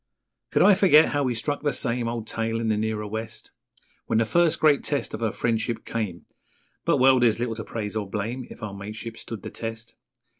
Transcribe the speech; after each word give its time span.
Could 0.49 0.63
I 0.63 0.73
forget 0.73 1.09
how 1.09 1.21
we 1.21 1.35
struck 1.35 1.61
'the 1.61 1.73
same 1.73 2.07
Old 2.07 2.25
tale' 2.25 2.59
in 2.59 2.69
the 2.69 2.75
nearer 2.75 3.05
West, 3.05 3.51
When 4.07 4.17
the 4.17 4.25
first 4.25 4.59
great 4.59 4.83
test 4.83 5.13
of 5.13 5.21
our 5.21 5.31
friendship 5.31 5.85
came 5.85 6.25
But 6.85 6.97
well, 6.97 7.19
there's 7.19 7.37
little 7.37 7.53
to 7.53 7.63
praise 7.63 7.95
or 7.95 8.09
blame 8.09 8.47
If 8.49 8.63
our 8.63 8.73
mateship 8.73 9.15
stood 9.15 9.43
the 9.43 9.51
test. 9.51 9.93